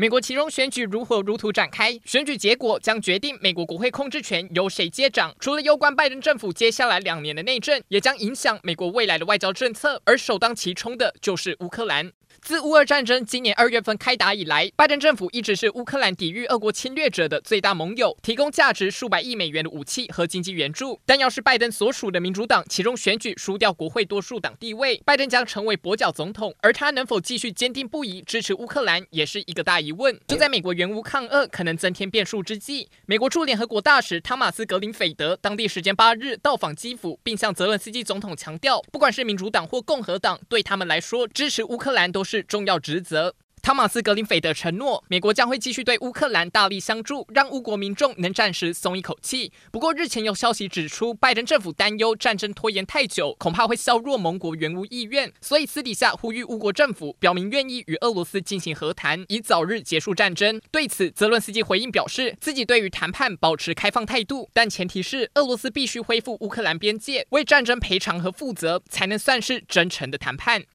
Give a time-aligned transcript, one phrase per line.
[0.00, 5.34] 美国其中选举如火如荼展开，选举结果将决定美国国会控制权由谁接掌。
[5.40, 10.00] 除了攸关拜登政府接下来两年的内政，也将影响美国未来的外交政策。
[10.04, 12.12] 而首当其冲的就是乌克兰。
[12.40, 21.00] 自乌俄战争今年二月份开打以来，拜登政府一直是乌克兰抵御俄国侵略者的最大盟友，提供价值数百亿美元的武器和经济援助。
[21.04, 30.18] 但要是拜登所属的民主党其中选举输掉国会多数党地位，拜登将成为跛脚总统，而他能否继续坚定不移支持乌克兰，也是一个大疑问。
[30.26, 43.34] 就在美国援乌抗俄可能增添变数之际，美国驻联合国大使汤马斯·格林菲德当地时间八日到访基辅，并向泽伦斯基总统强调，不管是民主党或共和党，对他们来说，支持乌克兰都是重要职责。
[43.68, 49.52] 汤马斯·格林菲德承诺，美国将会继续对乌克兰大力相助，让乌国民众能暂时松一口气。
[49.70, 60.58] 不过，日前有消息指出，拜登政府担忧战争拖延太久，恐怕会削弱盟国援乌意愿，所以私底下呼吁乌国政府表明愿意与俄罗斯进行和谈，以早日结束战争。
[60.70, 70.64] 对此，泽伦斯基回应表示，自己对于谈判保持开放态度，但前提是俄罗斯必须恢复乌克兰边界，为战争赔偿和负责，才能算是真诚的谈判。